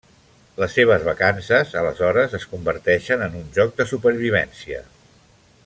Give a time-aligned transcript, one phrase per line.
[0.61, 4.85] Les seves vacances, aleshores, es converteixen en un joc de supervivència.